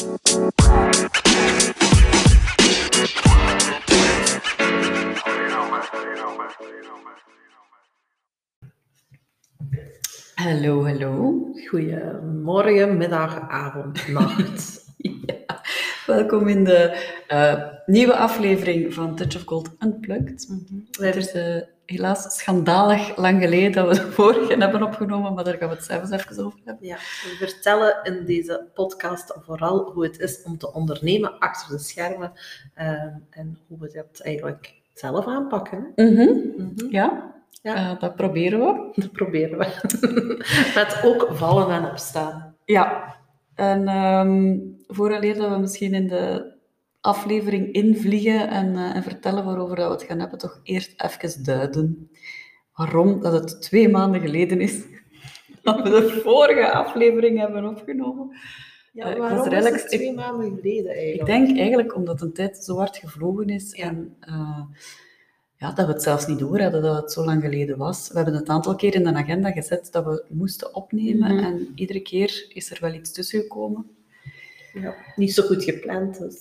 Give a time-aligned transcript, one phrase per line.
[0.00, 0.08] Hallo,
[10.86, 11.52] hallo.
[11.70, 14.80] Goedemorgen, middag, avond, nacht.
[15.02, 15.39] Ja,
[16.10, 20.48] welkom in de eh, nieuwe aflevering van Touch of Gold Unplugged.
[21.00, 21.56] Het is eh,
[21.86, 25.84] helaas schandalig lang geleden dat we de vorige hebben opgenomen, maar daar gaan we het
[25.84, 26.86] zelfs even over hebben.
[26.86, 31.82] Ja, we vertellen in deze podcast vooral hoe het is om te ondernemen achter de
[31.82, 32.32] schermen
[32.74, 32.88] eh,
[33.30, 35.92] en hoe we dat eigenlijk zelf aanpakken.
[35.96, 36.28] Mhm.
[36.56, 36.86] Mhm.
[36.90, 37.94] Ja, Ja.
[37.94, 38.90] dat proberen we.
[39.00, 39.66] Dat proberen we.
[40.74, 42.54] Met ook vallen en opstaan.
[42.64, 43.18] Ja,
[43.60, 46.52] en ehm vooraleer dat we misschien in de
[47.00, 51.44] aflevering invliegen en, eh, en vertellen waarover dat we het gaan hebben, toch eerst even
[51.44, 52.10] duiden
[52.74, 54.82] waarom dat het twee maanden geleden is
[55.62, 58.36] dat we de vorige aflevering hebben opgenomen.
[58.92, 61.20] Ja, Eh, waarom was is het twee maanden geleden eigenlijk?
[61.20, 63.84] Ik denk eigenlijk omdat de tijd zo hard gevlogen is Ja.
[63.84, 64.60] en eh,
[65.60, 68.08] ja, dat we het zelfs niet door hadden dat het zo lang geleden was.
[68.08, 71.44] We hebben het een aantal keer in de agenda gezet dat we moesten opnemen Mhm.
[71.44, 73.86] en iedere keer is er wel iets tussen gekomen.
[74.72, 76.36] Ja, niet zo goed gepland dus.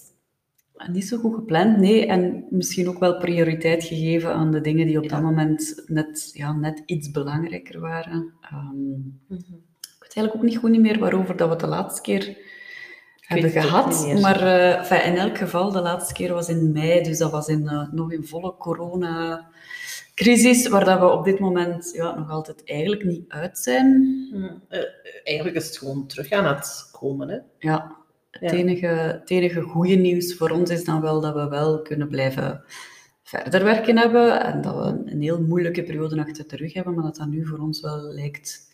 [0.92, 2.06] Niet zo goed gepland, nee.
[2.06, 5.09] En misschien ook wel prioriteit gegeven aan de dingen die op Ja.
[5.09, 8.34] dat moment net, ja, net iets belangrijker waren.
[8.47, 9.40] Mhm.
[9.81, 12.38] ik weet eigenlijk ook niet goed niet meer waarover dat we de laatste keer
[13.30, 14.13] hebben gehad.
[14.22, 14.41] Maar
[14.89, 17.91] eh, in elk geval, de laatste keer was in mei, dus dat was in, eh,
[17.91, 23.25] nog in volle corona-crisis, waar dat we op dit moment ja, nog altijd eigenlijk niet
[23.27, 23.88] uit zijn.
[24.31, 24.52] Mhm.
[24.67, 24.80] Eh,
[25.23, 27.30] eigenlijk is het gewoon terug aan het komen.
[27.30, 27.38] Hè?
[27.59, 27.95] Ja,
[28.31, 28.57] het, Ja.
[28.57, 32.63] enige, het enige goede nieuws voor ons is dan wel dat we wel kunnen blijven
[33.23, 37.03] verder werken hebben en dat we een heel moeilijke periode achter de rug hebben, maar
[37.03, 38.69] dat dat nu voor ons wel lijkt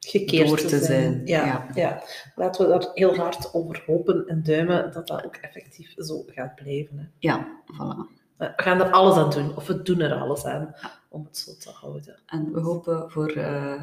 [0.00, 0.84] gekeerd door te, te zijn.
[0.84, 1.26] zijn.
[1.26, 1.66] Ja, Ja.
[1.74, 2.02] ja.
[2.34, 6.54] Laten we daar heel hard over hopen en duimen dat dat ook effectief zo gaat
[6.54, 6.98] blijven.
[6.98, 7.04] Hè.
[7.18, 8.16] Ja, voilà.
[8.36, 10.74] We gaan er alles aan doen, of we doen er alles aan
[11.08, 12.18] om het zo te houden.
[12.26, 13.82] En we hopen voor eh,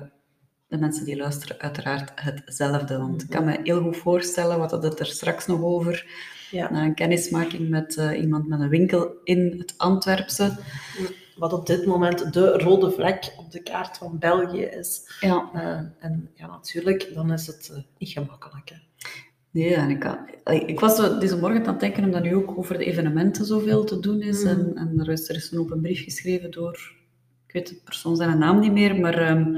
[0.68, 5.00] de mensen die luisteren uiteraard hetzelfde, want ik kan me heel goed voorstellen, wat het
[5.00, 6.06] er straks nog over,
[6.52, 6.72] Ja.
[6.72, 10.52] na een kennismaking met eh, iemand met een winkel in het Antwerpse.
[11.36, 15.18] Wat op dit moment de rode vlek op de kaart van België is.
[15.20, 18.70] Ja, Eh, en ja, natuurlijk, dan is het eh, niet gemakkelijk.
[18.70, 18.76] Hè.
[19.52, 20.06] Nee, en ik,
[20.44, 23.84] allee, ik was deze morgen aan het denken omdat nu ook over de evenementen zoveel
[23.84, 24.44] te doen is.
[24.44, 24.48] Mhm.
[24.48, 26.94] En, en er is er is een open brief geschreven door,
[27.48, 29.56] ik weet de persoon zijn naam niet meer, maar ehm,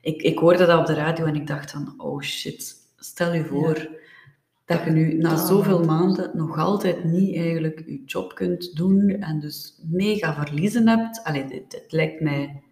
[0.00, 3.44] ik, ik hoorde dat op de radio en ik dacht van, oh shit, stel je
[3.44, 3.88] voor
[4.68, 9.40] dat je nu na zoveel maanden nog altijd niet eigenlijk je job kunt doen en
[9.40, 11.20] dus mega verliezen hebt.
[11.24, 12.62] Allee, dit, dit lijkt mij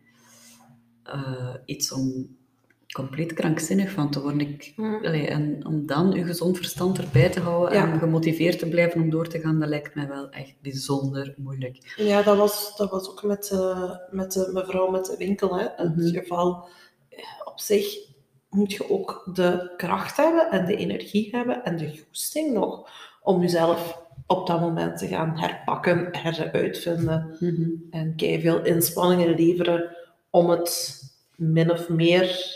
[1.03, 2.37] eh, iets om
[2.93, 4.41] compleet krankzinnig van te worden.
[4.41, 4.95] Ik, Mm.
[5.05, 7.93] allee, en om dan je gezond verstand erbij te houden Ja.
[7.93, 11.95] en gemotiveerd te blijven om door te gaan, dat lijkt mij wel echt bijzonder moeilijk.
[11.97, 15.59] Ja, dat was, dat was ook met, eh, met de mevrouw met de winkel.
[15.59, 15.67] Hè.
[15.77, 16.07] Het Mhm.
[16.09, 16.69] geval
[17.09, 18.15] eh, op zich
[18.57, 22.91] moet je ook de kracht hebben en de energie hebben en de goesting nog
[23.23, 27.37] om jezelf op dat moment te gaan herpakken, heruitvinden
[27.91, 29.97] en veel inspanningen leveren
[30.31, 31.03] om het
[31.37, 32.55] min of meer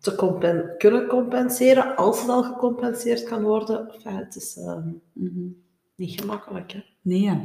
[0.00, 3.90] te compen- kunnen compenseren, als het al gecompenseerd kan worden.
[3.92, 5.46] Enfin, het is ehm, Mhm.
[5.94, 6.72] niet gemakkelijk.
[6.72, 6.84] Hè?
[7.00, 7.40] Nee, ja.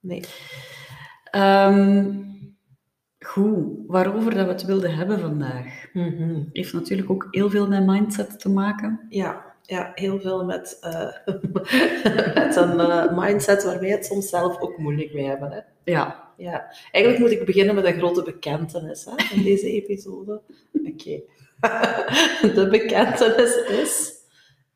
[0.00, 0.22] Nee.
[1.30, 2.14] Ehm,
[3.22, 6.42] goed, waarover dat we het wilden hebben vandaag, Mhm.
[6.52, 9.00] heeft natuurlijk ook heel veel met mindset te maken.
[9.08, 11.06] Ja, ja, heel veel met, eh,
[12.34, 15.50] met een eh, mindset waar wij het soms zelf ook moeilijk mee hebben.
[15.50, 15.58] Hè?
[15.92, 16.72] Ja, Ja.
[16.92, 20.40] Eigenlijk moet ik beginnen met een grote bekentenis hè, in deze episode.
[20.72, 21.20] Oké.
[22.54, 24.10] De bekentenis is...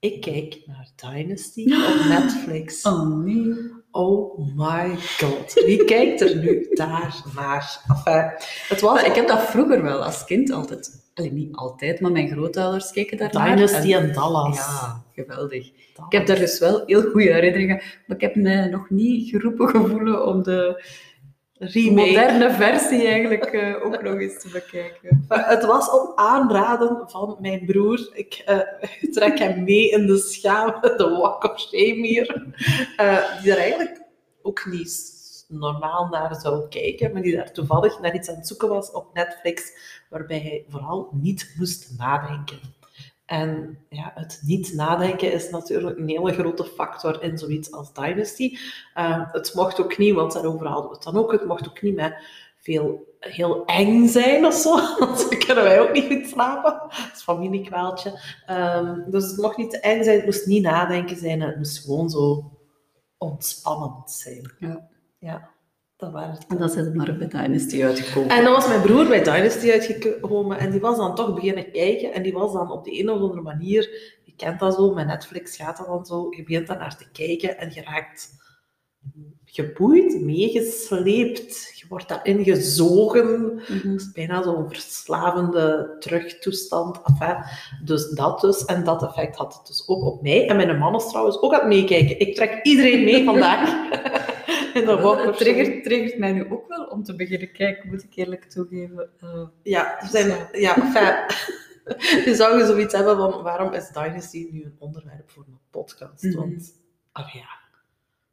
[0.01, 2.83] Ik kijk naar Dynasty op Netflix.
[2.83, 3.55] oh nee.
[3.97, 5.62] Oh my god.
[5.65, 7.81] Wie kijkt er nu daar naar?
[7.89, 8.33] Enfin,
[8.69, 12.29] het was ik heb dat vroeger wel als kind altijd, allee, niet altijd, maar mijn
[12.29, 14.56] grootouders keken daar Dynasty en Dallas.
[14.56, 15.67] Ja, geweldig.
[15.67, 19.69] Ik heb daar dus wel heel goede herinneringen, maar ik heb me nog niet geroepen
[19.69, 20.85] gevoelen om de
[21.58, 22.06] remake.
[22.06, 25.25] moderne versie eigenlijk eh, ook nog eens te bekijken.
[25.29, 28.11] Het was op aanraden van mijn broer.
[28.12, 28.58] Ik eh,
[29.12, 32.55] trek hem mee in de schame, de walk of shame hier.
[32.97, 34.03] Eh, die er eigenlijk
[34.43, 35.14] ook niet
[35.49, 39.14] normaal naar zou kijken, maar die daar toevallig naar iets aan het zoeken was op
[39.14, 39.73] Netflix,
[40.11, 42.58] waarbij hij vooral niet moest nadenken.
[43.26, 48.56] En ja, het niet nadenken is natuurlijk een hele grote factor in zoiets als Dynasty.
[48.94, 51.82] Eh, het mocht ook niet, want daarover hadden we het dan ook, het mocht ook
[51.82, 52.14] niet met
[52.58, 54.75] veel heel eng zijn of zo.
[54.99, 56.73] Want dan kunnen wij ook niet goed slapen.
[56.73, 58.20] Dat is familiekwaaltje.
[58.46, 61.40] Ehm, dus het mocht niet te eng zijn, het moest niet nadenken zijn.
[61.40, 62.50] Het moest gewoon zo
[63.19, 64.52] ontspannend zijn.
[64.58, 64.88] Ja.
[65.19, 65.50] Ja,
[65.96, 66.38] dat waren.
[66.48, 68.31] En dan is het maar bij Dynasty uitgekomen.
[68.31, 72.12] En dan was mijn broer bij Dynasty uitgekomen en die was dan toch beginnen kijken
[72.12, 73.82] en die was dan op de een of andere manier,
[74.25, 77.10] je kent dat zo, met Netflix gaat dat dan zo, je begint daar naar te
[77.12, 78.34] kijken en je raakt
[79.56, 83.60] geboeid, meegesleept, je wordt daarin gezogen.
[83.64, 87.00] Het is bijna zo'n verslavende terugtoestand.
[87.04, 87.37] Enfin,
[87.84, 88.64] dus dat dus.
[88.64, 90.48] En dat effect had het dus ook op mij.
[90.48, 92.20] En mijn man is trouwens ook aan het meekijken.
[92.20, 93.88] Ik trek iedereen mee vandaag.
[94.84, 95.37] Het walker.
[95.37, 99.11] triggert, triggert mij nu ook wel om te beginnen kijken, moet ik eerlijk toegeven.
[99.20, 101.14] Eh, Ja, er zijn, ja, enfin,
[102.25, 106.23] je zou je zoiets hebben van waarom is Dynasty nu een onderwerp voor een podcast?
[106.23, 106.37] Mhm.
[106.37, 106.73] Want,
[107.12, 107.49] ah ja,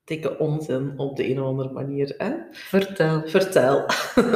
[0.03, 2.13] dikke onzin op de een of andere manier.
[2.17, 2.33] Hè?
[2.51, 3.21] vertel.
[3.27, 3.85] Vertel.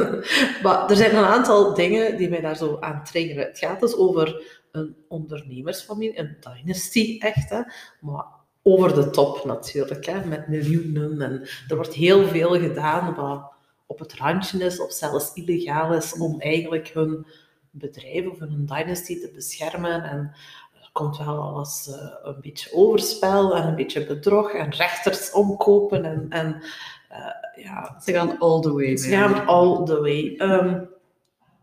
[0.62, 3.46] maar er zijn een aantal dingen die mij daar zo aan triggeren.
[3.46, 7.60] Het gaat dus over een ondernemersfamilie, een dynasty echt, hè?
[8.00, 8.24] maar
[8.68, 10.24] over de top natuurlijk, hè?
[10.24, 11.20] met miljoenen.
[11.22, 13.52] En er wordt heel veel gedaan wat
[13.86, 17.26] op het randje is of zelfs illegaal is om eigenlijk hun
[17.70, 20.02] bedrijf of hun dynasty te beschermen.
[20.02, 20.32] En
[20.74, 26.04] er komt wel alles eh, een beetje overspel en een beetje bedrog en rechters omkopen
[26.04, 26.62] en, en
[27.08, 28.96] eh, ja, Ze gaan all the way.
[28.96, 30.34] ze gaan all the way.
[30.36, 30.84] Ehm,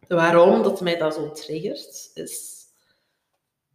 [0.07, 2.53] waarom dat mij dat zo triggert, is...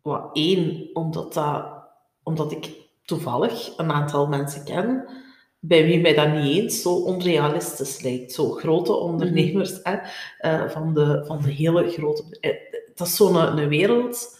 [0.03, 1.67] Wat één, omdat, dat,
[2.23, 2.81] omdat ik
[3.15, 5.05] toevallig een aantal mensen ken
[5.59, 8.33] bij wie mij dat niet eens zo onrealistisch lijkt.
[8.33, 9.97] Zo grote ondernemers hè,
[10.39, 12.25] eh, van, de, van de hele grote...
[12.41, 12.51] eh,
[12.95, 14.39] dat is zo'n een, een wereld...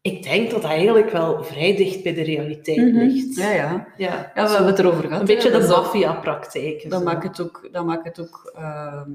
[0.00, 2.98] Ik denk dat dat eigenlijk wel vrij dicht bij de realiteit Mhm.
[2.98, 3.36] ligt.
[3.36, 3.86] Ja, ja.
[3.96, 5.20] Ja, Ja, we zo hebben het erover gehad.
[5.20, 6.90] een beetje de maffia-praktijk.
[6.90, 9.10] Dat maakt het ook, dat maakt het ook ehm,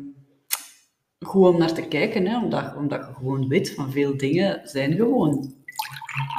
[1.26, 2.38] goed om naar te kijken, hè?
[2.44, 5.54] Omdat, omdat je gewoon weet van veel dingen zijn gewoon.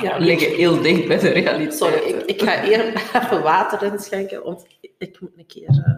[0.02, 1.75] Ja, liggen heel dicht bij de realiteit.
[1.75, 2.87] Sorry, ik, ik ga eer
[3.22, 4.67] even water inschenken, want
[4.99, 5.94] ik moet een keer eh,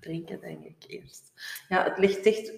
[0.00, 1.32] drinken, denk ik eerst.
[1.68, 2.52] Ja, het ligt dicht,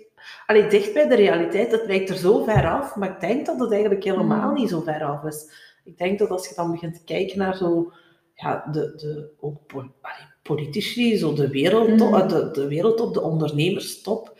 [0.46, 1.72] allee, dicht bij de realiteit.
[1.72, 4.54] Het lijkt er zo ver af, maar ik denk dat het eigenlijk helemaal Mm.
[4.54, 5.50] niet zo ver af is.
[5.84, 7.92] Ik denk dat als je dan begint te kijken naar zo,
[8.34, 12.28] ja, de, de ook allee, politici, zo de wereld, Mm.
[12.28, 14.38] de, de wereldtop, de ondernemerstop.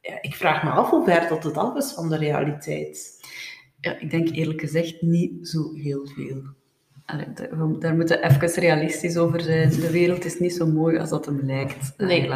[0.00, 3.13] Ja, ik vraag me af hoe ver dat het af is van de realiteit.
[3.84, 6.42] Ja, ik denk eerlijk gezegd niet zo heel veel.
[7.04, 7.26] Allee,
[7.78, 9.70] daar moeten we even realistisch over zijn.
[9.70, 11.94] De wereld is niet zo mooi als dat hem lijkt.
[11.96, 12.30] Nee.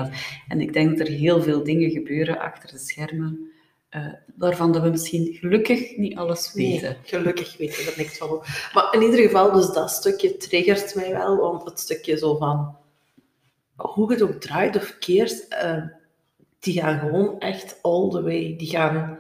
[0.49, 3.51] En ik denk dat er heel veel dingen gebeuren achter de schermen,
[3.89, 6.89] eh, waarvan dat we misschien gelukkig niet alles weten.
[6.89, 8.43] Nee, gelukkig weten we er niks van.
[8.75, 12.77] Maar in ieder geval, dus dat stukje triggert mij wel, want het stukje zo van,
[13.77, 15.83] hoe het ook draait of keert, eh,
[16.59, 18.55] die gaan gewoon echt all the way.
[18.57, 19.19] Die gaan,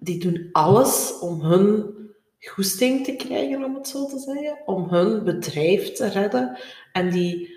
[0.00, 1.94] die doen alles om hun
[2.40, 6.58] goesting te krijgen, om het zo te zeggen, om hun bedrijf te redden.
[6.92, 7.56] En die,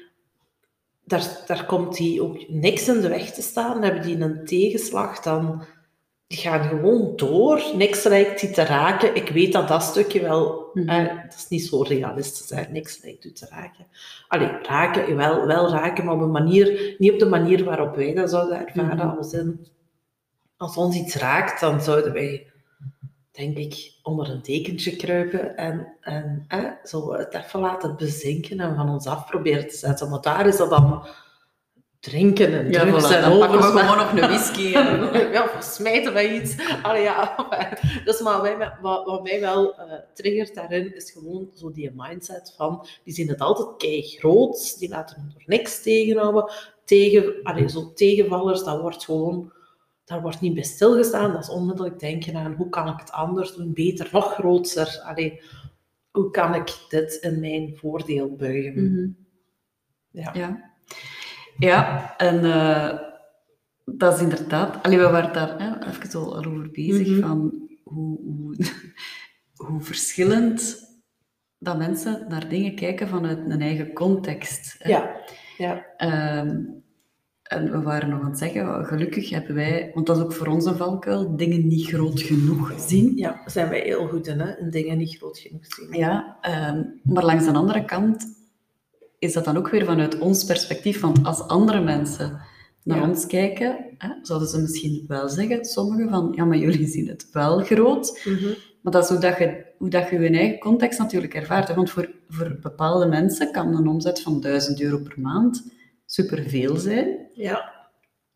[1.04, 3.74] daar, daar komt die ook niks in de weg te staan.
[3.74, 5.64] Dan hebben die een tegenslag, dan
[6.28, 7.64] die gaan gewoon door.
[7.76, 9.16] Niks lijkt die te raken.
[9.16, 10.72] Ik weet dat dat stukje wel...
[10.74, 12.50] Eh, dat is niet zo realistisch.
[12.50, 12.72] Hè.
[12.72, 13.88] Niks lijkt u te raken.
[14.28, 16.96] Allee, raken, wel, wel raken, maar op een manier...
[16.98, 19.08] Niet op de manier waarop wij dat zouden ervaren.
[19.08, 19.18] Mhm.
[19.18, 19.68] Als, in,
[20.64, 22.48] als ons iets raakt, dan zouden wij...
[23.32, 28.76] Denk ik, onder een dekentje kruipen en, en eh, zo het even laten bezinken en
[28.76, 30.10] van ons af proberen te zetten.
[30.10, 31.08] Maar daar is dat dan
[32.00, 34.74] drinken en Ja, drugs voilà, en dan pakken we gewoon nog een whisky.
[34.74, 35.12] En...
[35.36, 36.56] ja, smijten wij iets.
[36.82, 37.36] Allee, ja.
[38.06, 42.54] Dus maar wij, wat, wat mij wel eh, triggert daarin, is gewoon zo die mindset
[42.58, 46.52] van, die zien het altijd kei groot, die laten door niks tegenhouden.
[46.86, 49.52] Tegen, allee, zo tegenvallers, dat wordt gewoon,
[50.06, 51.32] daar wordt niet bij stilgestaan.
[51.34, 55.02] Dat is onmiddellijk denken aan, hoe kan ik het anders doen, beter, nog groter.
[55.04, 55.42] Allee,
[56.12, 58.92] hoe kan ik dit in mijn voordeel buigen?
[58.94, 59.10] Mhm.
[60.10, 60.32] Ja.
[60.34, 60.72] Ja.
[61.58, 63.00] Ja, en eh,
[63.86, 64.84] dat is inderdaad...
[64.84, 67.22] Allee, we waren daar hè, even al over bezig, Mhm.
[67.22, 68.56] van hoe, hoe,
[69.68, 70.82] hoe verschillend
[71.58, 74.76] dat mensen naar dingen kijken vanuit een eigen context.
[74.80, 74.90] hè.
[74.90, 75.16] Ja.
[75.58, 75.86] ja.
[75.98, 76.62] Ehm,
[77.56, 80.48] en we waren nog aan het zeggen, gelukkig hebben wij, want dat is ook voor
[80.48, 83.12] ons een valkuil, dingen niet groot genoeg zien.
[83.16, 84.58] Ja, daar zijn wij heel goed in, hè?
[84.60, 86.00] in dingen niet groot genoeg zien.
[86.00, 88.26] Ja, ehm, maar langs de andere kant
[89.20, 91.02] is dat dan ook weer vanuit ons perspectief.
[91.02, 92.42] Want als andere mensen
[92.84, 93.08] naar Ja.
[93.10, 97.28] ons kijken, hè, zouden ze misschien wel zeggen, sommigen van, ja, maar jullie zien het
[97.32, 98.22] wel groot.
[98.26, 98.54] Mhm.
[98.82, 101.68] Maar dat is hoe, dat je, hoe dat je je eigen context natuurlijk ervaart.
[101.68, 101.74] Hè.
[101.74, 105.72] Want voor, voor bepaalde mensen kan een omzet van 1000 euro per maand
[106.06, 107.23] superveel zijn.
[107.34, 107.72] Ja.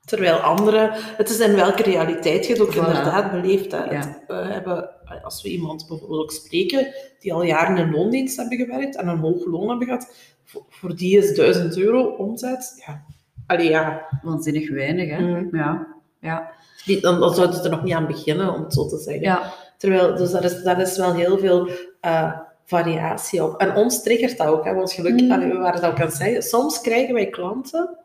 [0.05, 2.77] Terwijl anderen, het is in welke realiteit je het ook Voilà.
[2.77, 3.71] inderdaad beleeft.
[3.71, 3.83] Hè.
[3.83, 4.23] Ja.
[4.27, 4.89] We hebben,
[5.23, 9.17] als we iemand bijvoorbeeld ook spreken die al jaren in loondienst hebben gewerkt en een
[9.17, 12.83] hoog loon hebben gehad, voor, voor die is 1000 euro omzet.
[12.87, 13.03] Ja.
[13.47, 14.05] Allee, ja.
[14.21, 15.19] Waanzinnig weinig, hè?
[15.19, 15.49] Mm.
[15.51, 15.87] Ja.
[16.19, 16.51] Ja.
[16.85, 19.23] Die, dan, dan zouden ze er nog niet aan beginnen, om het zo te zeggen.
[19.23, 19.53] ja.
[19.77, 21.69] Terwijl, dus daar is, daar is wel heel veel
[22.01, 22.33] eh,
[22.65, 23.57] variatie op.
[23.59, 25.49] En ons triggert dat ook, hè, want gelukkig, Mm.
[25.49, 27.97] we waren dat ook aan het zeggen, soms krijgen wij klanten,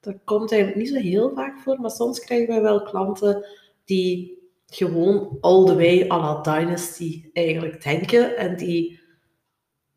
[0.00, 3.46] dat komt eigenlijk niet zo heel vaak voor, maar soms krijgen wij wel klanten
[3.84, 9.00] die gewoon all the way à la Dynasty eigenlijk denken en die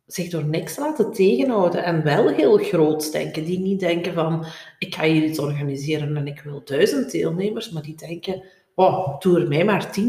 [0.05, 3.45] zich door niks laten tegenhouden en wel heel groot denken.
[3.45, 4.45] Die niet denken van,
[4.79, 8.43] ik ga hier iets organiseren en ik wil duizend deelnemers, maar die denken,
[8.75, 10.01] oh, doe er mij maar 10.000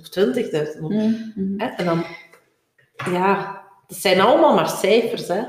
[0.00, 0.08] of
[0.76, 0.90] 20.000 op.
[0.90, 1.60] Mm, mm.
[1.60, 1.66] Hè?
[1.66, 2.04] En dan,
[3.12, 5.42] ja, dat zijn allemaal maar cijfers, hè.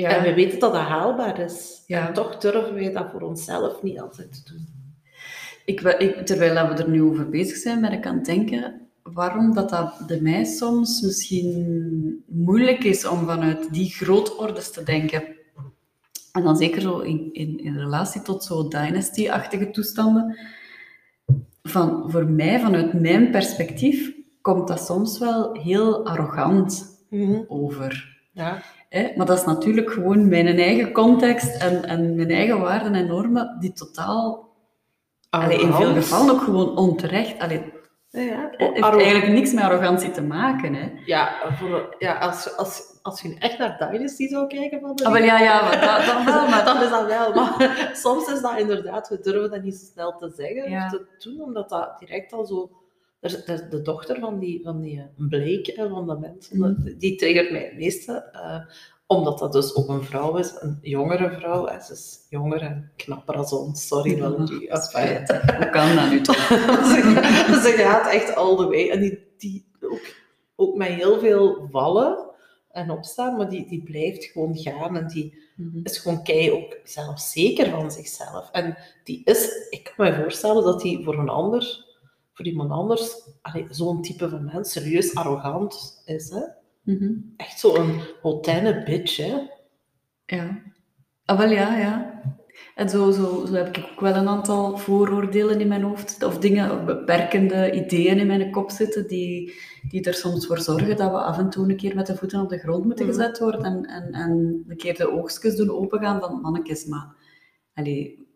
[0.00, 0.16] Ja.
[0.16, 1.82] En we weten dat dat haalbaar is.
[1.86, 2.08] Ja.
[2.08, 4.68] En toch durven wij dat voor onszelf niet altijd te doen.
[5.64, 9.54] Ik, ik, terwijl we er nu over bezig zijn, ben ik aan het denken waarom
[9.54, 15.22] dat, dat bij mij soms misschien moeilijk is om vanuit die grootorders te denken.
[16.32, 20.38] En dan zeker zo in, in, in relatie tot zo dynasty-achtige toestanden.
[21.62, 26.98] Van, voor mij, vanuit mijn perspectief, komt dat soms wel heel arrogant
[27.48, 28.19] over.
[28.40, 28.62] Ja.
[28.88, 29.12] Hè?
[29.16, 33.56] Maar dat is natuurlijk gewoon mijn eigen context en, en mijn eigen waarden en normen
[33.60, 34.48] die totaal
[35.30, 37.38] Allee, in veel gevallen ook gewoon onterecht.
[37.38, 37.72] Allee,
[38.10, 38.48] Ja, ja.
[38.56, 40.74] het heeft eigenlijk niks met arrogantie te maken.
[40.74, 40.90] Hè.
[41.04, 45.12] Ja, voor, ja als, als, als je echt naar Dynasty zou kijken van de Ah,
[45.12, 47.34] wel, ja, ja, maar dat, dat wel, maar dan is dat wel.
[47.34, 50.84] Maar soms is dat inderdaad, we durven dat niet zo snel te zeggen Ja.
[50.84, 52.70] of te doen, omdat dat direct al zo...
[53.20, 56.98] Is- de dochter van die, van die eh, Blake, hè, van de mensen, Mhm.
[56.98, 58.12] die- triggert mij het meeste.
[58.32, 58.60] eh,
[59.06, 61.66] omdat dat dus ook een vrouw is, een jongere vrouw.
[61.66, 61.80] Hè.
[61.80, 63.86] Ze is jonger en knapper als ons.
[63.86, 64.68] Sorry, Ja, Valerie.
[64.68, 66.36] dat is Enfin, Hoe kan dat nu toch?
[66.90, 68.90] ze, ze gaat echt all the way.
[68.90, 70.14] En die, die ook,
[70.56, 72.18] ook met heel veel vallen
[72.72, 74.96] en opstaan, maar die, die blijft gewoon gaan.
[74.96, 75.38] En die
[75.82, 78.50] is gewoon kei ook zelfzeker van zichzelf.
[78.52, 81.84] En die is, ik kan me voorstellen dat die voor een ander,
[82.40, 83.28] voor iemand anders,
[83.70, 86.30] zo'n type van mens serieus arrogant is.
[86.30, 86.40] Hè?
[86.82, 87.12] Mhm.
[87.36, 89.16] Echt zo'n hotijne bitch.
[89.16, 89.36] Hè?
[90.26, 90.62] Ja.
[91.24, 92.22] Ah, wel ja, ja.
[92.74, 96.38] En zo, zo, zo heb ik ook wel een aantal vooroordelen in mijn hoofd, of
[96.38, 99.54] dingen, of beperkende ideeën in mijn kop zitten, die,
[99.88, 102.40] die er soms voor zorgen dat we af en toe een keer met de voeten
[102.40, 103.14] op de grond moeten Mhm.
[103.14, 107.14] gezet worden en, en, en een keer de oogstjes doen opengaan van mannetjes, maar
[107.74, 108.28] allee,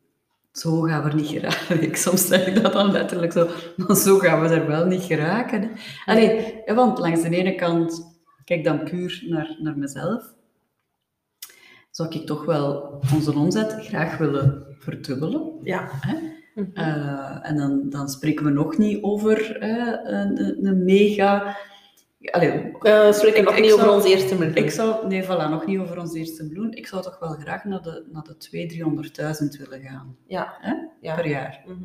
[0.58, 1.82] zo gaan we er niet geraken.
[1.88, 5.02] Ik, soms zeg ik dat dan letterlijk zo, maar zo gaan we er wel niet
[5.02, 5.70] geraken.
[6.04, 10.34] Allee, want langs de ene kant, kijk dan puur naar, naar mezelf,
[11.90, 15.52] zou ik toch wel onze omzet graag willen verdubbelen.
[15.62, 15.88] Ja.
[15.90, 16.14] Hè?
[16.54, 16.70] Mhm.
[16.74, 21.56] Eh, en dan, dan spreken we nog niet over een, een mega...
[22.30, 22.72] Allee,
[23.12, 24.54] spreken nog niet over ons eerste miljoen.
[24.54, 25.06] ik zou...
[25.06, 26.72] Nee, voilà, nog niet over ons eerste miljoen.
[26.72, 28.36] Ik zou toch wel graag naar de, naar de
[28.72, 30.56] 200.000, 300.000 willen gaan Ja.
[30.60, 30.74] Hè?
[31.00, 31.14] ja.
[31.14, 31.62] per jaar.
[31.66, 31.84] Mhm.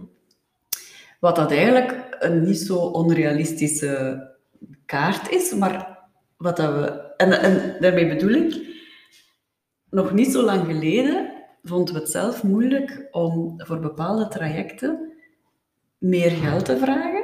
[1.19, 4.23] Wat dat eigenlijk een niet zo onrealistische
[4.85, 5.99] kaart is, maar
[6.37, 7.13] wat dat we...
[7.17, 8.67] En, en daarmee bedoel ik,
[9.89, 15.13] nog niet zo lang geleden vonden we het zelf moeilijk om voor bepaalde trajecten
[15.97, 17.18] meer geld te vragen.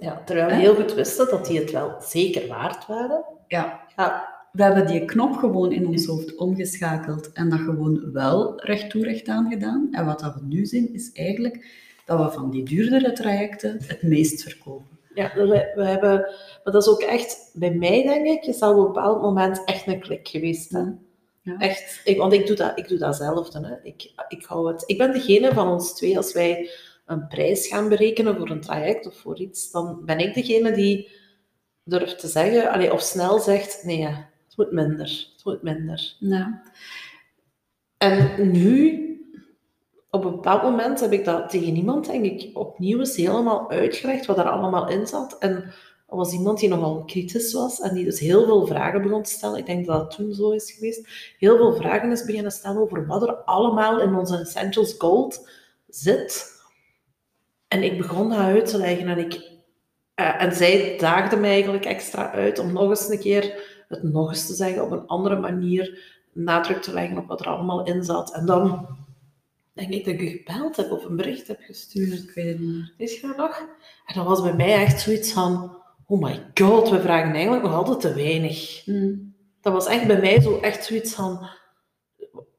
[0.00, 3.24] Ja, terwijl we heel goed wisten dat die het wel zeker waard waren.
[3.46, 8.60] Ja, Ja, we hebben die knop gewoon in ons hoofd omgeschakeld en dat gewoon wel
[8.60, 9.88] recht toe recht aan gedaan.
[9.90, 11.66] En wat dat we nu zien, is eigenlijk
[12.04, 14.98] dat we van die duurdere trajecten het meest verkopen.
[15.14, 16.18] ja we, we hebben,
[16.64, 19.64] maar dat is ook echt, bij mij denk ik, is dat op een bepaald moment
[19.64, 20.70] echt een klik geweest.
[20.70, 20.82] Hè?
[21.42, 21.58] Ja.
[21.58, 23.66] Echt, ik, want ik doe dat, ik doe datzelfde.
[23.66, 23.74] Hè?
[23.82, 26.70] Ik, ik, hou het, ik ben degene van ons twee, als wij
[27.10, 31.08] een prijs gaan berekenen voor een traject of voor iets, dan ben ik degene die
[31.84, 36.16] durft te zeggen, allee, of snel zegt, nee, het moet minder, het moet minder.
[36.18, 36.62] Ja.
[37.96, 38.98] En nu,
[40.10, 44.26] op een bepaald moment, heb ik dat tegen iemand, denk ik, opnieuw eens helemaal uitgelegd
[44.26, 45.38] wat er allemaal in zat.
[45.38, 45.52] En
[46.06, 49.30] er was iemand die nogal kritisch was en die dus heel veel vragen begon te
[49.30, 49.58] stellen.
[49.58, 51.34] Ik denk dat dat toen zo is geweest.
[51.38, 55.48] Heel veel vragen is beginnen stellen over wat er allemaal in onze Essentials Gold
[55.88, 56.59] zit.
[57.70, 59.40] En ik begon dat uit te leggen en ik...
[60.14, 64.28] eh, en zij daagde mij eigenlijk extra uit om nog eens een keer het nog
[64.28, 65.98] eens te zeggen op een andere manier
[66.32, 68.34] nadruk te leggen op wat er allemaal in zat.
[68.34, 68.88] En dan
[69.72, 72.22] denk ik dat ik gebeld heb of een bericht heb gestuurd.
[72.22, 72.92] Ik weet het niet.
[72.98, 73.58] Weet je dat nog?
[74.06, 77.74] En dat was bij mij echt zoiets van, oh my god, we vragen eigenlijk nog
[77.74, 78.86] altijd te weinig.
[78.86, 79.34] Mm.
[79.60, 81.48] Dat was echt bij mij zo echt zoiets van,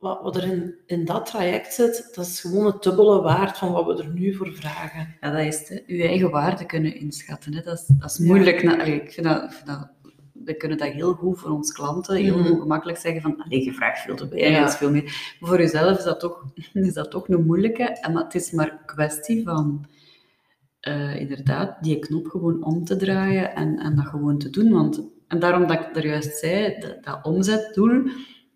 [0.02, 3.72] wat, wat er in, in dat traject zit, dat is gewoon het dubbele waard van
[3.72, 5.16] wat we er nu voor vragen.
[5.22, 5.78] Ja, dat is hè.
[5.88, 7.54] Uw eigen waarde kunnen inschatten.
[7.54, 7.62] Hè.
[7.62, 8.66] Dat, is, dat is moeilijk.
[8.68, 9.90] Allee, ik vind dat, ik vind dat,
[10.32, 12.48] we kunnen dat heel goed voor onze klanten, heel Mhm.
[12.48, 14.70] goed gemakkelijk zeggen van, allee, je vraagt veel te weinig, Ja.
[14.70, 15.04] veel meer.
[15.40, 17.84] Maar voor jezelf is dat toch, is dat toch een moeilijke.
[17.84, 19.86] En het is maar een kwestie van,
[20.80, 24.72] eh, inderdaad, die knop gewoon om te draaien en, en dat gewoon te doen.
[24.72, 28.02] Want, en daarom dat ik er juist zei, dat, dat omzetdoel,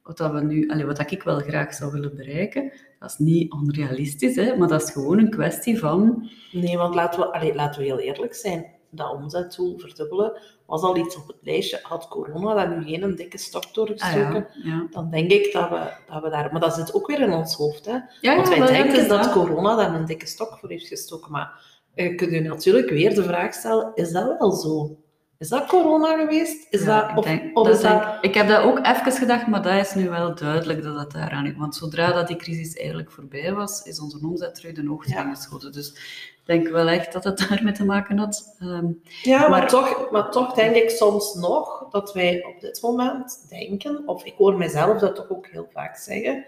[0.05, 3.17] wat, dat we nu, allee, wat dat ik wel graag zou willen bereiken, dat is
[3.17, 6.29] niet onrealistisch, hè, maar dat is gewoon een kwestie van...
[6.51, 8.73] Nee, want laten we, allee, laten we heel eerlijk zijn.
[8.89, 11.79] Dat omzetdoel verdubbelen was al iets op het lijstje.
[11.81, 14.87] Had corona daar nu geen dikke stok Ah, doorgestoken, ja, ja.
[14.91, 16.51] dan denk ik dat we, dat we daar...
[16.51, 17.97] Maar dat zit ook weer in ons hoofd, hè.
[18.21, 19.31] Ja, Want wij denken dat inderdaad.
[19.31, 21.31] corona daar een dikke stok voor heeft gestoken.
[21.31, 24.97] Maar je kunt je natuurlijk weer de vraag stellen, is dat wel zo?
[25.37, 26.67] Is dat corona geweest?
[26.69, 28.01] Is Ja, dat, ik of, denk- of dat is dat...
[28.03, 31.11] denk- ik heb dat ook even gedacht, maar dat is nu wel duidelijk dat dat
[31.11, 31.55] daaraan is.
[31.57, 35.23] Want zodra dat die crisis eigenlijk voorbij was, is onze omzet terug de hoogte Ja.
[35.25, 35.71] ingeschoten.
[35.71, 35.89] Dus
[36.35, 38.55] ik denk wel echt dat het daarmee te maken had.
[38.59, 38.85] Ehm,
[39.23, 43.45] Ja, maar, Maar- toch, maar toch denk ik soms nog dat wij op dit moment
[43.49, 46.45] denken, of ik hoor mezelf dat toch ook heel vaak zeggen,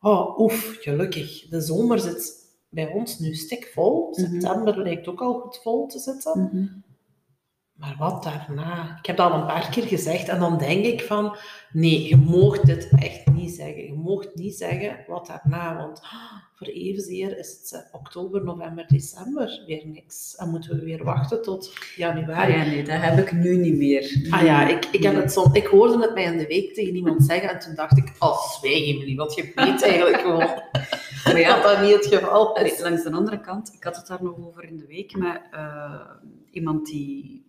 [0.00, 2.34] oh, oef, gelukkig, de zomer zit
[2.68, 4.08] bij ons nu stikvol.
[4.10, 4.20] Mhm.
[4.30, 6.50] September lijkt ook al goed vol te zitten.
[6.52, 6.66] mhm.
[7.76, 8.96] Maar wat daarna?
[8.98, 11.36] Ik heb dat al een paar keer gezegd en dan denk ik van,
[11.72, 13.84] nee, je moogt dit echt niet zeggen.
[13.84, 18.84] Je moogt niet zeggen wat daarna, want ah, voor evenzeer is het eh, oktober, november,
[18.86, 20.36] december weer niks.
[20.36, 22.52] En moeten we weer wachten tot Ah januari.
[22.52, 24.26] ja, nee, dat heb ik nu niet meer.
[24.30, 26.94] Ah ja, ik, ik, heb het soms, ik hoorde het mij in de week tegen
[26.94, 30.48] iemand zeggen en toen dacht ik, oh, zwijg Emily, want je weet eigenlijk gewoon
[31.24, 32.80] Maar ja, dat niet het geval is.
[32.80, 36.00] langs de andere kant, ik had het daar nog over in de week met eh,
[36.50, 37.45] iemand die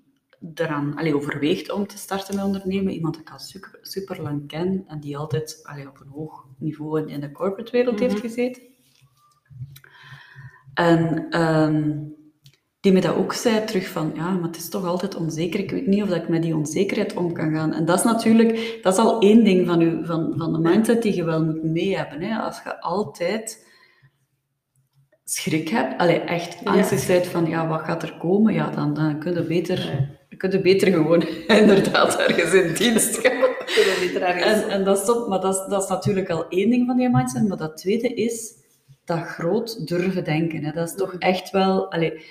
[0.53, 2.93] eraan allee, overweegt om te starten met ondernemen.
[2.93, 6.45] Iemand die ik al super, super lang ken en die altijd allee, op een hoog
[6.57, 8.21] niveau in, de corporate wereld heeft Mhm.
[8.21, 8.61] gezeten.
[10.73, 11.93] En ehm,
[12.79, 15.59] die me dat ook zei terug van, ja, maar het is toch altijd onzeker.
[15.59, 17.73] Ik weet niet of dat ik met die onzekerheid om kan gaan.
[17.73, 21.01] En dat is natuurlijk, dat is al één ding van, u, van, van de mindset
[21.01, 22.21] die je wel moet mee hebben.
[22.21, 22.37] Hè.
[22.39, 23.65] Als je altijd
[25.23, 26.71] schrik hebt, allee, echt Ja.
[26.71, 28.53] angstig bent van, ja, wat gaat er komen?
[28.53, 31.21] Ja, dan, dan kun je beter, Je beter gewoon
[31.61, 33.55] inderdaad ergens in dienst gaan.
[34.21, 36.97] En, en dat, is top, maar dat, is, dat is natuurlijk al één ding van
[36.97, 37.47] die mindset.
[37.47, 38.53] Maar dat tweede is
[39.05, 40.63] dat groot durven denken.
[40.63, 40.71] Hè.
[40.71, 41.91] Dat is toch echt wel...
[41.91, 42.25] Allee,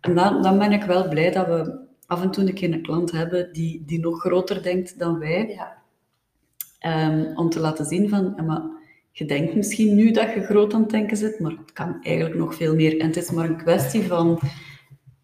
[0.00, 2.82] en dan, dan ben ik wel blij dat we af en toe een keer een
[2.82, 5.48] klant hebben die, die nog groter denkt dan wij.
[5.48, 5.78] Ja.
[6.78, 8.62] Ehm, om te laten zien van, ja, maar
[9.12, 12.36] je denkt misschien nu dat je groot aan het denken zit, maar het kan eigenlijk
[12.36, 13.00] nog veel meer.
[13.00, 14.40] En het is maar een kwestie van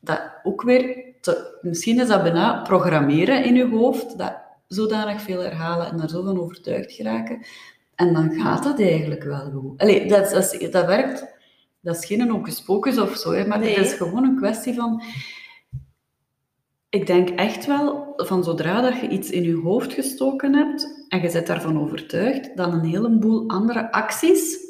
[0.01, 4.37] dat ook weer, te, misschien is dat bijna programmeren in je hoofd, dat
[4.67, 7.47] zodanig veel herhalen en daar zo van overtuigd geraken.
[7.95, 9.81] En dan gaat dat eigenlijk wel goed.
[9.81, 10.31] Allee, dat,
[10.71, 11.27] dat, werkt,
[11.81, 13.75] dat is geen hocus pocus of zo, maar Nee.
[13.77, 15.03] het is gewoon een kwestie van...
[16.89, 21.21] Ik denk echt wel, van zodra dat je iets in je hoofd gestoken hebt en
[21.23, 24.65] je bent daarvan overtuigd, dan een heleboel andere acties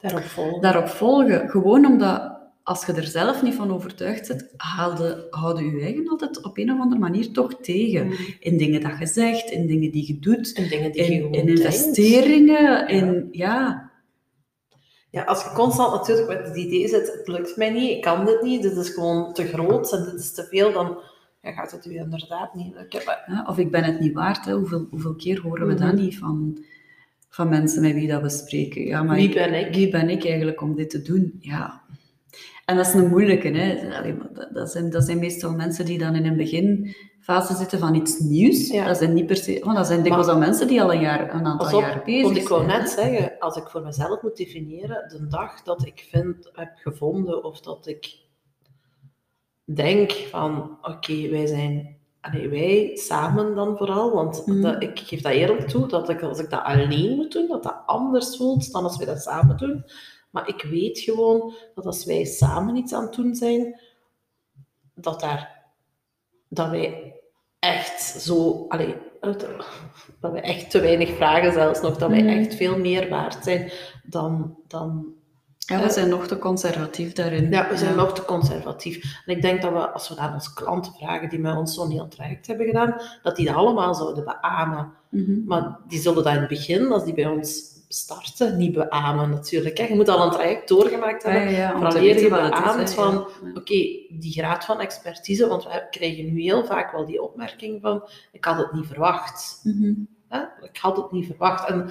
[0.00, 0.60] Daarop volgen.
[0.60, 1.48] daarop volgen.
[1.50, 6.42] Gewoon omdat, als je er zelf niet van overtuigd bent, haalde, houden je eigen altijd
[6.44, 8.06] op een of andere manier toch tegen.
[8.06, 8.12] Mm.
[8.40, 11.16] In dingen dat je zegt, in dingen die je doet, En dingen die je in,
[11.16, 11.60] gewoon in denkt.
[11.60, 13.28] investeringen, in...
[13.32, 13.90] Ja,
[15.10, 18.24] Ja, als je constant natuurlijk met het idee zit, het lukt mij niet, ik kan
[18.24, 20.98] dit niet, dit is gewoon te groot en dit is te veel, dan
[21.42, 23.00] ja, gaat het u inderdaad niet lukken.
[23.26, 24.44] Ja, of ik ben het niet waard.
[24.44, 24.52] Hè.
[24.54, 26.02] Hoeveel, hoeveel keer horen we dat Mhm.
[26.02, 26.58] niet van,
[27.28, 28.82] van mensen met wie dat we spreken?
[28.84, 29.74] Ja, maar Wie ben ik?
[29.74, 31.36] Wie ben ik eigenlijk om dit te doen?
[31.40, 31.82] Ja.
[32.70, 33.48] En dat is een moeilijke.
[33.48, 33.96] Hè.
[33.98, 34.16] Allee,
[34.52, 38.68] dat, zijn, dat zijn meestal mensen die dan in een beginfase zitten van iets nieuws.
[38.68, 38.86] Ja.
[38.86, 39.60] Dat zijn niet per se...
[39.64, 42.36] want dat zijn dikwijls al mensen die al een, jaar, een aantal op, jaar bezig
[42.36, 46.50] ik wou net zeggen, als ik voor mezelf moet definiëren, de dag dat ik vind,
[46.52, 48.18] heb gevonden of dat ik
[49.64, 54.60] denk van, oké, wij zijn, allee, wij samen dan vooral, want Mhm.
[54.60, 57.62] dat, ik geef dat eerlijk toe, dat ik, als ik dat alleen moet doen, dat
[57.62, 59.84] dat anders voelt dan als wij dat samen doen.
[60.30, 63.80] Maar ik weet gewoon dat als wij samen iets aan het doen zijn,
[64.94, 65.62] dat, daar,
[66.48, 67.14] dat wij
[67.58, 68.66] echt zo,
[70.20, 73.72] dat wij echt te weinig vragen zelfs nog, dat wij echt veel meer waard zijn
[74.04, 75.14] dan, dan
[75.58, 77.50] Ja, we zijn nog te conservatief daarin.
[77.50, 79.22] ja, we zijn nog te conservatief.
[79.26, 81.90] En ik denk dat we, als we aan onze klanten vragen die met ons zo'n
[81.90, 84.92] heel traject hebben gedaan, dat die dat allemaal zouden beamen.
[85.10, 85.44] Mhm.
[85.44, 89.78] Maar die zullen dat in het begin, als die bij ons starten, niet beamen natuurlijk.
[89.78, 89.84] Hè.
[89.84, 91.42] Je moet al een traject doorgemaakt hebben.
[91.42, 93.16] ja, ja, te leer weten je beaamt van,
[93.54, 93.74] oké,
[94.08, 98.44] die graad van expertise, want we krijgen nu heel vaak wel die opmerking van, ik
[98.44, 99.62] had het niet verwacht.
[100.28, 100.38] Hè?
[100.62, 101.68] Ik had het niet verwacht.
[101.68, 101.90] En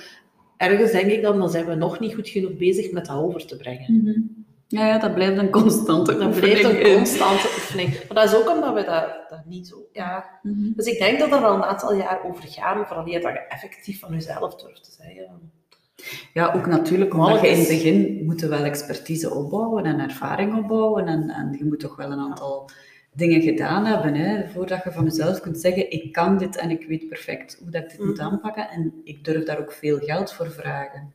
[0.57, 3.45] ergens denk ik dan, dan zijn we nog niet goed genoeg bezig met dat over
[3.45, 4.03] te brengen.
[4.03, 4.19] Mhm.
[4.67, 6.95] Ja, ja, dat blijft een constante Dat blijft oefening een in.
[6.95, 7.89] constante oefening.
[7.89, 9.87] Maar dat is ook omdat we dat, dat niet zo...
[9.91, 10.39] Ja.
[10.41, 10.71] Mhm.
[10.75, 13.99] Dus ik denk dat er wel een aantal jaar over gaan, vooral dat je effectief
[13.99, 15.51] van jezelf durft te zeggen.
[16.33, 21.07] Ja, ook natuurlijk, omdat je in het begin moet wel expertise opbouwen en ervaring opbouwen.
[21.07, 22.69] En, en je moet toch wel een aantal
[23.13, 26.87] dingen gedaan hebben, hè, voordat je van jezelf kunt zeggen, ik kan dit en ik
[26.87, 28.25] weet perfect hoe dat ik dit moet Mhm.
[28.25, 28.69] aanpakken.
[28.69, 31.13] En ik durf daar ook veel geld voor vragen.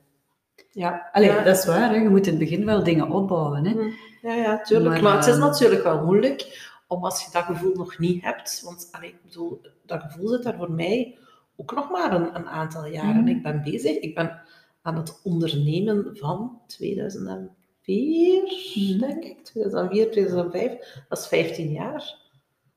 [0.70, 1.42] Ja, Allee, ja.
[1.42, 1.96] dat is waar, hè.
[1.96, 3.64] je moet in het begin wel dingen opbouwen.
[3.66, 3.74] Hè.
[4.28, 4.90] Ja, ja, tuurlijk.
[4.94, 8.22] Maar, Maar, het is eh, natuurlijk wel moeilijk om als je dat gevoel nog niet
[8.22, 8.62] hebt.
[8.64, 11.18] Want allee, ik bedoel, dat gevoel zit daar voor mij
[11.56, 13.16] ook nog maar een, een aantal jaren.
[13.20, 13.28] Mhm.
[13.28, 13.98] Ik ben bezig.
[13.98, 14.40] Ik ben
[14.84, 18.42] aan het ondernemen van 2004,
[18.74, 18.98] Mhm.
[18.98, 19.44] denk ik.
[19.44, 20.72] 2004, 2005.
[21.08, 22.22] Dat is 15 jaar.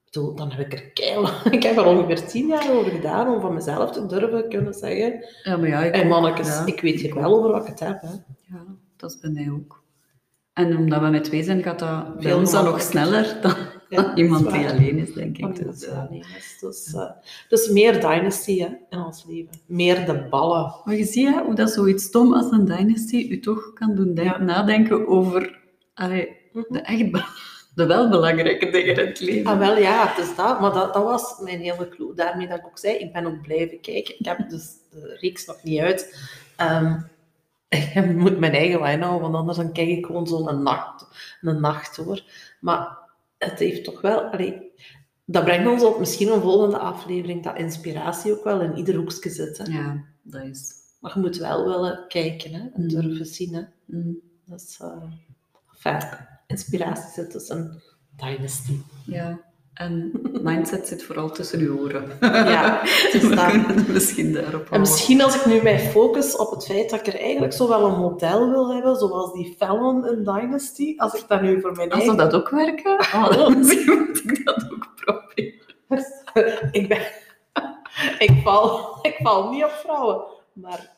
[0.06, 1.28] Bedoel, dan heb ik er keil.
[1.58, 5.26] Ik heb er ongeveer 10 jaar over gedaan om van mezelf te durven kunnen zeggen.
[5.43, 6.65] Ja, maar ja, ik En mannetjes, ja.
[6.65, 8.02] ik weet hier wel over wat ik het heb.
[8.02, 8.10] Hè.
[8.56, 8.63] Ja,
[8.98, 9.84] dat is bij mij ook.
[10.54, 13.56] En omdat we met twee zijn, gaat dat bij Veel ons dan nog sneller dan,
[13.89, 15.38] Ja, iemand is die alleen is, denk ik.
[15.38, 16.58] iemand Dus, die eh, alleen is.
[16.60, 16.95] Dus,
[17.50, 19.52] dus meer dynasty hè, in ons leven.
[19.65, 20.76] Meer de ballen.
[20.84, 24.13] Maar je ziet hè, hoe dat zoiets stom als een dynasty u toch kan doen
[24.13, 25.60] denk- nadenken over
[25.93, 26.38] allee,
[26.69, 27.12] de, echt
[27.76, 29.52] de wel belangrijke dingen in het leven.
[29.52, 30.60] Ah, wel ja, dus dat.
[30.60, 32.13] Maar dat, dat was mijn hele clue.
[32.13, 34.19] Daarmee dat ik ook zei, ik ben ook blijven kijken.
[34.19, 36.30] Ik heb dus de reeks nog niet uit.
[36.56, 37.00] Ehm,
[38.04, 41.08] ik moet mijn eigen lijn houden, want anders dan kijk ik gewoon zo'n nacht,
[41.41, 42.21] een nacht door.
[42.60, 42.97] Maar
[43.38, 44.19] het heeft toch wel...
[44.21, 44.71] Allee,
[45.26, 49.30] dat brengt ons op misschien een volgende aflevering, dat inspiratie ook wel in ieder hoekje
[49.30, 49.58] zit.
[49.58, 49.63] Hè.
[49.63, 50.76] Ja, dat is...
[51.00, 52.88] Maar je moet wel willen kijken hè, en Mm.
[52.88, 53.54] durven zien.
[53.54, 53.62] Hè.
[53.86, 55.04] mm, Dat is uh,
[55.73, 56.10] enfin,
[56.47, 57.82] inspiratie zit tussen
[58.15, 58.78] Dynasty.
[59.06, 59.39] ja.
[59.78, 60.12] En
[60.44, 62.18] mindset zit vooral tussen uw oren.
[62.20, 67.00] Ja, het misschien daarop En misschien als ik nu mij focus op het feit dat
[67.00, 71.13] ik er eigenlijk zo wel een model wil hebben, zoals die Fallon in Dynasty, als
[71.13, 72.18] ik dat nu voor mijn Als eigen...
[72.18, 76.72] dat dat ook werken, oh, dan misschien moet ik dat ook proberen.
[76.72, 77.02] ik, ben...
[78.20, 78.98] ik, val...
[79.02, 80.96] ik val niet op vrouwen, maar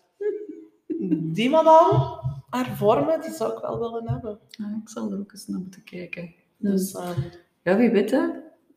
[1.10, 4.40] die madame, haar vormen, die zou ik wel willen hebben.
[4.50, 6.34] Ja, ik zal er ook eens naar moeten kijken.
[6.58, 7.22] Dus ehm,
[7.64, 8.28] Ja, wie weet hè,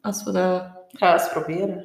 [0.03, 1.77] als we dat, ik ga eens proberen.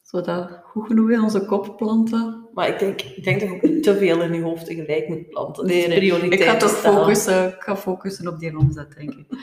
[0.00, 2.48] als we dat goed genoeg in onze kop planten.
[2.54, 5.08] Maar ik denk, ik denk dat je ook niet te veel in je hoofd tegelijk
[5.08, 5.66] moet planten.
[5.66, 6.28] Nee, nee.
[6.28, 9.26] Ik ga toch focussen, ik ga focussen op die omzet, denk ik.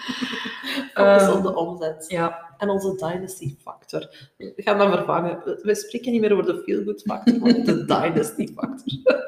[0.93, 2.05] Focus Ehm, op de omzet.
[2.07, 4.09] Ja, En onze dynasty factor.
[4.37, 5.41] We gaan dat vervangen.
[5.45, 9.19] We- We spreken niet meer over de feel good factor, maar de dynasty factor.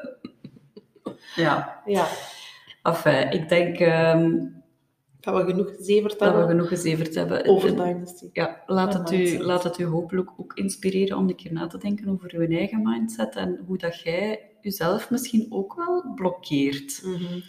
[1.36, 1.82] ja.
[1.86, 2.06] Ja,
[2.82, 4.36] Enfin, ik denk ehm,
[5.24, 7.44] gaan we genoeg gezeverd dat we hebben genoeg gezeverd hebben.
[7.46, 8.28] over dynasty.
[8.32, 11.78] Ja, laat het, u, laat het u hopelijk ook inspireren om een keer na te
[11.78, 17.40] denken over uw eigen mindset en hoe dat jij jezelf misschien ook wel blokkeert Mhm.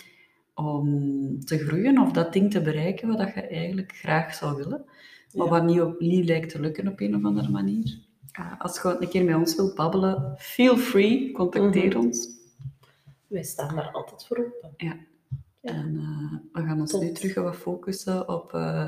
[0.54, 4.84] om te groeien of dat ding te bereiken wat dat je eigenlijk graag zou willen,
[5.34, 5.52] maar Ja.
[5.52, 8.00] wat niet, op, niet lijkt te lukken op een of andere manier.
[8.32, 11.98] Ja, als je een keer met ons wilt babbelen, feel free, contacteer Mhm.
[12.06, 12.30] ons.
[13.28, 14.74] Wij staan daar altijd voor open.
[14.78, 14.96] Ja.
[15.66, 17.02] En eh, we gaan ons Tot.
[17.02, 18.88] nu terug wat focussen op eh,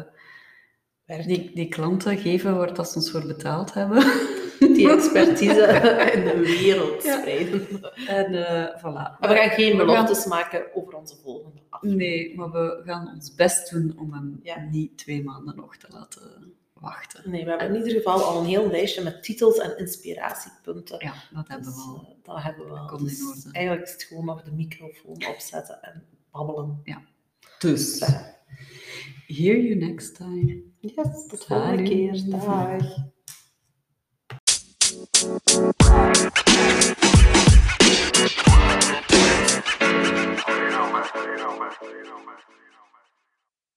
[1.05, 4.03] die, die klanten geven waar dat ze ons voor betaald hebben.
[4.59, 5.61] Die expertise
[6.15, 7.19] in de wereld Ja.
[7.19, 7.67] spreiden.
[8.07, 8.81] En eh, voilà.
[9.19, 12.09] Maar we gaan geen gaan- beloftes maken over onze volgende aflevering.
[12.09, 14.59] Nee, maar we gaan ons best doen om hem Ja.
[14.71, 17.31] niet twee maanden nog te laten wachten.
[17.31, 20.97] Nee, we hebben in ieder geval al een heel lijstje met titels en inspiratiepunten.
[20.99, 22.07] Ja, dat hebben Dus, we al.
[22.09, 22.97] eh, dat hebben we al.
[22.97, 26.03] Dus eigenlijk is het gewoon nog de microfoon opzetten en
[26.45, 26.83] babbelen.
[27.59, 28.35] Dus, Verder.
[29.27, 30.63] hear you next time.
[30.79, 32.29] Yes, tot de volgende keer.
[32.29, 32.81] Dag.
[40.47, 41.05] You know, man.
[41.13, 41.71] You know, man.
[41.81, 42.66] You know, man.